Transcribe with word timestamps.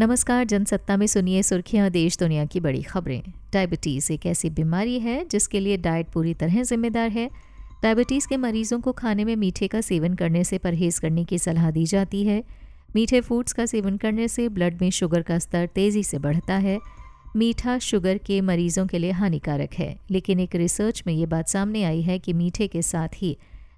नमस्कार, 0.00 0.44
जनसत्ता 0.44 0.96
में 0.96 1.06
सुनिए 1.06 1.42
सुर्खियाँ 1.42 1.88
देश 1.90 2.16
दुनिया 2.18 2.44
की 2.44 2.60
बड़ी 2.60 2.80
खबरें। 2.82 3.22
डायबिटीज़ 3.52 4.12
एक 4.12 4.24
ऐसी 4.26 4.50
बीमारी 4.50 4.98
है 5.00 5.24
जिसके 5.24 5.60
लिए 5.60 5.76
डाइट 5.76 6.06
पूरी 6.08 6.32
तरह 6.34 6.62
जिम्मेदार 6.62 7.08
है। 7.08 7.28
डायबिटीज़ 7.82 8.28
के 8.28 8.36
मरीजों 8.36 8.80
को 8.80 8.92
खाने 8.92 9.24
में 9.24 9.34
मीठे 9.36 9.68
का 9.68 9.80
सेवन 9.80 10.14
करने 10.14 10.44
से 10.44 10.58
परहेज 10.58 10.98
करने 10.98 11.24
की 11.24 11.38
सलाह 11.38 11.70
दी 11.70 11.84
जाती 11.86 12.24
है। 12.24 12.42
मीठे 12.94 13.20
फूड्स 13.20 13.52
का 13.52 13.66
सेवन 13.66 13.96
करने 13.96 14.28
से 14.28 14.48
ब्लड 14.48 14.80
में 14.82 14.90
शुगर 14.90 15.22
का 15.22 15.38
स्तर 15.38 15.66
तेज़ी 15.66 16.02
से 16.02 16.18
बढ़ता 16.18 16.56
है। 16.58 16.78
मीठा 17.36 17.78
शुगर 17.78 18.18
के 18.18 18.40
मरीजों 18.40 18.86
के 18.86 18.98
लिए 18.98 19.10
हानिकारक 19.10 19.74
है। 19.74 19.94
लेकिन 20.10 20.40
एक 20.40 20.56
रिसर्च 20.56 21.02
में 21.06 21.14
ये 21.14 21.26
बात 21.26 21.48
सामने 21.48 21.84
आई 21.84 22.02
है 22.02 22.18
कि 22.18 22.32
मीठे 22.32 22.68
के 22.68 22.82
साथ 22.82 23.22
ही 23.22 23.36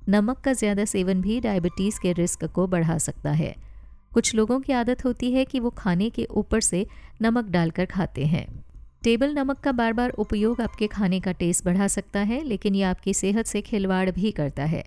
नमक 0.08 0.38
का 0.38 0.52
ज़्यादा 0.52 0.84
सेवन 0.84 1.20
भी 1.20 1.40
डायबिटीज़ 1.40 2.00
के 2.00 2.12
रिस्क 2.12 2.44
को 2.44 2.66
बढ़ा 2.66 2.98
सकता 2.98 3.32
है। 3.32 3.71
कुछ 4.14 4.34
लोगों 4.34 4.58
की 4.60 4.72
आदत 4.72 5.04
होती 5.04 5.32
है 5.32 5.44
कि 5.44 5.60
वो 5.60 5.70
खाने 5.70 6.08
के 6.10 6.24
ऊपर 6.32 6.60
से 6.60 6.86
नमक 7.22 7.44
डालकर 7.44 7.84
खाते 7.86 8.26
हैं। 8.26 8.46
टेबल 9.02 9.34
नमक 9.34 9.60
का 9.60 9.72
बार 9.72 9.92
बार 9.92 10.10
उपयोग 10.18 10.60
आपके 10.60 10.86
खाने 10.86 11.20
का 11.20 11.32
टेस्ट 11.32 11.64
बढ़ा 11.64 11.88
सकता 11.88 12.20
है, 12.20 12.42
लेकिन 12.44 12.74
ये 12.74 12.82
आपकी 12.82 13.14
सेहत 13.14 13.46
से 13.46 13.60
खिलवाड़ 13.60 14.10
भी 14.10 14.30
करता 14.30 14.64
है। 14.64 14.84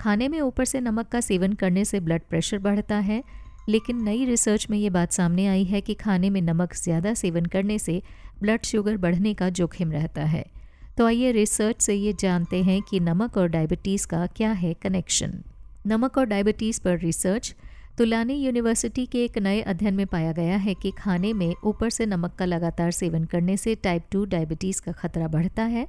खाने 0.00 0.28
में 0.28 0.40
ऊपर 0.40 0.64
से 0.64 0.80
नमक 0.80 1.08
का 1.08 1.20
सेवन 1.20 1.52
करने 1.52 1.84
से 1.84 2.00
ब्लड 2.00 2.22
प्रेशर 2.30 2.58
बढ़ता 2.58 2.96
है, 2.98 3.22
लेकिन 3.68 4.02
नई 4.02 4.24
रिसर्च 4.24 4.66
में 4.70 4.76
ये 4.78 4.90
बात 4.90 5.12
सामने 5.12 5.46
आई 5.46 5.64
है 5.64 5.80
कि 5.80 5.94
खाने 5.94 6.30
में 6.30 6.40
नमक 6.42 6.74
ज़्यादा 6.74 7.14
सेवन 7.14 7.46
करने 7.46 7.78
से 7.78 8.02
ब्लड 8.40 8.64
शुगर 8.64 8.96
बढ़ने 8.96 9.34
का 9.34 9.48
जोखिम 9.50 9.92
रहता 9.92 10.24
है। 10.24 10.44
तो 10.98 11.06
आइए 11.06 11.30
रिसर्च 11.32 11.80
से 11.80 11.94
ये 11.94 12.12
जानते 12.12 12.62
हैं 12.62 12.80
कि 12.82 13.00
नमक 13.00 13.36
और 13.36 13.48
डायबिटीज़ 13.48 14.06
का 14.06 14.26
क्या 14.26 14.50
है 14.52 14.74
कनेक्शन 14.74 15.32
नमक 15.86 16.18
और 16.18 16.24
डायबिटीज़ 16.24 16.80
पर 16.80 16.98
रिसर्च 16.98 17.54
तुलानी 17.98 18.34
यूनिवर्सिटी 18.34 19.04
के 19.06 19.24
एक 19.24 19.36
नए 19.38 19.60
अध्ययन 19.60 19.94
में 19.94 20.06
पाया 20.06 20.30
गया 20.32 20.56
है 20.56 20.74
कि 20.74 20.90
खाने 20.90 21.32
में 21.32 21.54
ऊपर 21.64 21.90
से 21.90 22.06
नमक 22.06 22.34
का 22.34 22.44
लगातार 22.44 22.90
सेवन 22.90 23.24
करने 23.24 23.56
से 23.56 23.74
टाइप 23.74 24.04
टू 24.10 24.24
डायबिटीज़ 24.24 24.80
का 24.82 24.92
खतरा 24.92 25.28
बढ़ता 25.28 25.62
है। 25.62 25.86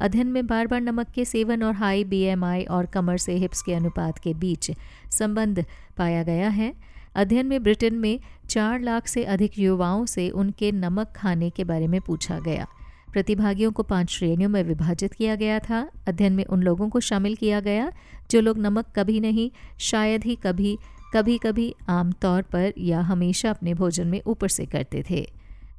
अध्ययन 0.00 0.26
में 0.26 0.46
बार 0.46 0.66
बार 0.66 0.80
नमक 0.80 1.10
के 1.10 1.24
सेवन 1.24 1.62
और 1.62 1.74
हाई 1.74 2.04
बीएमआई 2.04 2.64
और 2.64 2.86
कमर 2.86 3.16
से 3.16 3.34
हिप्स 3.34 3.62
के 3.62 3.74
अनुपात 3.74 4.18
के 4.18 4.34
बीच 4.34 4.70
संबंध 5.10 5.64
पाया 5.96 6.22
गया 6.22 6.48
है। 6.48 6.72
अध्ययन 7.14 7.46
में 7.46 7.62
ब्रिटेन 7.62 7.94
में 7.94 8.20
चार 8.48 8.80
लाख 8.80 9.06
से 9.06 9.24
अधिक 9.24 9.58
युवाओं 9.58 10.04
से 10.06 10.28
उनके 10.30 10.72
नमक 10.72 11.12
खाने 11.16 11.50
के 11.50 11.64
बारे 11.64 11.86
में 11.86 12.00
पूछा 12.00 12.38
गया। 12.38 12.66
प्रतिभागियों 13.12 13.72
को 13.72 13.82
पाँच 13.82 14.10
श्रेणियों 14.10 14.50
में 14.50 14.62
विभाजित 14.62 15.12
किया 15.12 15.34
गया 15.34 15.58
था। 15.58 15.80
अध्ययन 16.08 16.32
में 16.32 16.44
उन 16.44 16.62
लोगों 16.62 16.88
को 16.88 17.00
शामिल 17.00 17.36
किया 17.36 17.60
गया 17.60 17.90
जो 18.30 18.40
लोग 18.40 18.58
नमक 18.58 18.86
कभी 18.96 19.20
नहीं, 19.20 19.50
शायद 19.78 20.24
ही 20.24 20.36
कभी 20.36 20.78
कभी 21.14 21.38
कभी 21.38 21.74
आमतौर 21.88 22.42
पर 22.42 22.72
या 22.78 23.00
हमेशा 23.00 23.50
अपने 23.50 23.74
भोजन 23.74 24.06
में 24.06 24.20
ऊपर 24.26 24.48
से 24.48 24.66
करते 24.66 25.04
थे। 25.10 25.26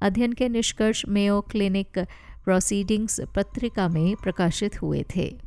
अध्ययन 0.01 0.33
के 0.33 0.49
निष्कर्ष 0.49 1.03
मेयो 1.09 1.41
क्लिनिक 1.41 1.99
प्रोसीडिंग्स 2.45 3.19
पत्रिका 3.35 3.87
में 3.87 4.15
प्रकाशित 4.15 4.81
हुए 4.81 5.05
थे। 5.15 5.37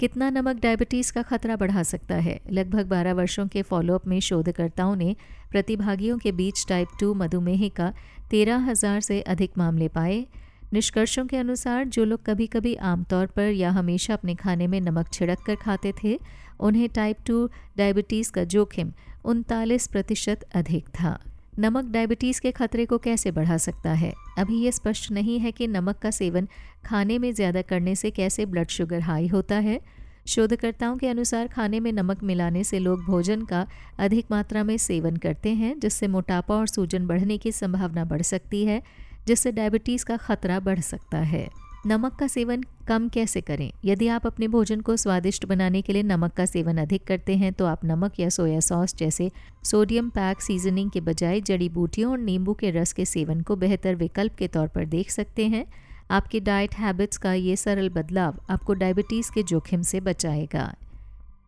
कितना 0.00 0.30
नमक 0.30 0.56
डायबिटीज़ 0.56 1.12
का 1.12 1.22
खतरा 1.22 1.56
बढ़ा 1.56 1.82
सकता 1.82 2.14
है? 2.14 2.40
लगभग 2.50 2.86
12 2.86 3.12
वर्षों 3.12 3.46
के 3.46 3.62
फॉलोअप 3.62 4.06
में 4.06 4.20
शोधकर्ताओं 4.20 4.96
ने 4.96 5.16
प्रतिभागियों 5.50 6.18
के 6.18 6.32
बीच 6.32 6.66
टाइप 6.68 6.88
टू 7.00 7.14
मधुमेह 7.14 7.68
का 7.68 7.92
तेरह 8.30 8.56
हज़ार 8.56 9.00
से 9.00 9.20
अधिक 9.20 9.58
मामले 9.58 9.88
पाए। 9.88 10.26
निष्कर्षों 10.72 11.26
के 11.26 11.36
अनुसार, 11.36 11.84
जो 11.84 12.04
लोग 12.04 12.24
कभी 12.24 12.46
कभी 12.46 12.74
आमतौर 12.74 13.26
पर 13.26 13.42
या 13.42 13.70
हमेशा 13.70 14.14
अपने 14.14 14.34
खाने 14.34 14.66
में 14.66 14.80
नमक 14.80 15.12
छिड़क 15.12 15.38
कर 15.46 15.54
खाते 15.54 15.92
थे, 16.04 16.20
उन्हें 16.60 16.88
टाइप 16.88 17.16
टू 17.26 17.50
डायबिटीज़ 17.76 18.32
का 18.32 18.44
जोखिम 18.44 18.92
उनतालीस 19.24 19.86
प्रतिशत 19.86 20.42
अधिक 20.54 20.88
था। 20.88 21.18
नमक 21.58 21.84
डायबिटीज़ 21.84 22.40
के 22.40 22.50
खतरे 22.50 22.86
को 22.86 22.98
कैसे 22.98 23.30
बढ़ा 23.30 23.56
सकता 23.56 23.92
है? 23.92 24.12
अभी 24.38 24.60
ये 24.60 24.72
स्पष्ट 24.72 25.10
नहीं 25.10 25.38
है 25.38 25.52
कि 25.52 25.66
नमक 25.66 25.98
का 25.98 26.10
सेवन 26.10 26.48
खाने 26.84 27.18
में 27.18 27.32
ज़्यादा 27.32 27.62
करने 27.62 27.94
से 27.94 28.10
कैसे 28.10 28.46
ब्लड 28.46 28.68
शुगर 28.68 29.00
हाई 29.00 29.26
होता 29.26 29.56
है। 29.56 29.80
शोधकर्ताओं 30.26 30.96
के 30.96 31.08
अनुसार, 31.08 31.48
खाने 31.48 31.80
में 31.80 31.92
नमक 31.92 32.22
मिलाने 32.22 32.64
से 32.64 32.78
लोग 32.78 33.04
भोजन 33.04 33.44
का 33.44 33.66
अधिक 33.98 34.26
मात्रा 34.30 34.64
में 34.64 34.76
सेवन 34.78 35.16
करते 35.16 35.48
हैं, 35.48 35.78
जिससे 35.80 36.08
मोटापा 36.08 36.54
और 36.54 36.66
सूजन 36.66 37.06
बढ़ने 37.06 37.38
की 37.38 37.52
संभावना 37.52 38.04
बढ़ 38.04 38.22
सकती 38.22 38.64
है। 38.64 38.82
जिससे 39.28 39.52
डायबिटीज़ 39.52 40.04
का 40.04 40.16
खतरा 40.16 40.60
बढ़ 40.60 40.80
सकता 40.80 41.18
है। 41.18 41.48
नमक 41.86 42.14
का 42.14 42.26
सेवन 42.26 42.62
कम 42.88 43.08
कैसे 43.08 43.40
करें? 43.40 43.70
यदि 43.84 44.08
आप 44.08 44.26
अपने 44.26 44.48
भोजन 44.48 44.80
को 44.80 44.96
स्वादिष्ट 44.96 45.44
बनाने 45.46 45.82
के 45.82 45.92
लिए 45.92 46.02
नमक 46.02 46.32
का 46.32 46.46
सेवन 46.46 46.78
अधिक 46.78 47.04
करते 47.04 47.36
हैं 47.36 47.52
तो 47.52 47.66
आप 47.66 47.84
नमक 47.84 48.20
या 48.20 48.28
सोया 48.28 48.60
सॉस 48.60 48.94
जैसे 48.96 49.30
सोडियम 49.64 50.08
पैक 50.10 50.40
सीजनिंग 50.40 50.90
के 50.90 51.00
बजाय 51.00 51.40
जड़ी 51.40 51.68
बूटियों 51.68 52.10
और 52.12 52.18
नींबू 52.18 52.54
के 52.54 52.70
रस 52.70 52.92
के 52.92 53.04
सेवन 53.04 53.40
को 53.40 53.56
बेहतर 53.56 53.94
विकल्प 53.94 54.34
के 54.34 54.48
तौर 54.48 54.68
पर 54.68 54.84
देख 54.84 55.10
सकते 55.10 55.46
हैं। 55.46 55.64
आपकी 56.10 56.40
डाइट 56.40 56.74
हैबिट्स 56.74 57.16
का 57.16 57.32
ये 57.32 57.56
सरल 57.56 57.88
बदलाव 57.88 58.40
आपको 58.50 58.74
डायबिटीज़ 58.74 59.32
के 59.32 59.42
जोखिम 59.42 59.82
से 59.82 60.00
बचाएगा। 60.00 60.74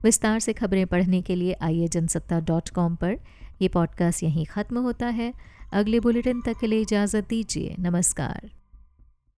विस्तार 0.05 0.41
से 0.41 0.53
खबरें 0.53 0.87
पढ़ने 0.87 1.23
के 1.23 1.35
लिए 1.37 1.53
आइए 1.53 1.89
जनसत्ता 1.89 2.41
डॉट 2.41 2.69
कॉम 2.69 2.95
पर। 2.95 3.17
यह 3.63 3.69
पॉडकास्ट 3.75 4.23
यहीं 4.23 4.47
ख़त्म 4.47 4.79
होता 4.79 5.07
है। 5.07 5.35
अगले 5.73 6.01
बुलेटिन 6.01 6.41
तक 6.41 6.55
के 6.61 6.67
लिए 6.67 6.81
इजाज़त 6.81 7.29
दीजिए। 7.29 7.77
नमस्कार। 7.79 8.60